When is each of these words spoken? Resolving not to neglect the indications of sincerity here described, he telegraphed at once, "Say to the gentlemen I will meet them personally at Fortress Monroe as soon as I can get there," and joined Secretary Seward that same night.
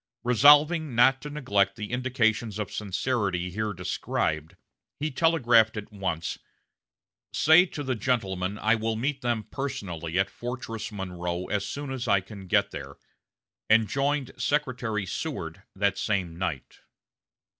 Resolving 0.23 0.95
not 0.95 1.21
to 1.21 1.29
neglect 1.29 1.75
the 1.75 1.91
indications 1.91 2.57
of 2.57 2.71
sincerity 2.71 3.51
here 3.51 3.71
described, 3.71 4.55
he 4.97 5.11
telegraphed 5.11 5.77
at 5.77 5.91
once, 5.91 6.39
"Say 7.31 7.67
to 7.67 7.83
the 7.83 7.93
gentlemen 7.93 8.57
I 8.57 8.73
will 8.73 8.95
meet 8.95 9.21
them 9.21 9.43
personally 9.51 10.17
at 10.17 10.31
Fortress 10.31 10.91
Monroe 10.91 11.45
as 11.49 11.67
soon 11.67 11.91
as 11.91 12.07
I 12.07 12.19
can 12.19 12.47
get 12.47 12.71
there," 12.71 12.95
and 13.69 13.87
joined 13.87 14.31
Secretary 14.37 15.05
Seward 15.05 15.61
that 15.75 15.99
same 15.99 16.35
night. 16.35 16.79